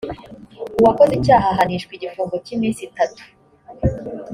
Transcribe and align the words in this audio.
uwakoze 0.79 1.11
icyaha 1.19 1.47
ahanishwa 1.53 1.91
igifungo 1.93 2.35
cy 2.45 2.51
iminsi 2.55 2.81
itatu 2.89 3.23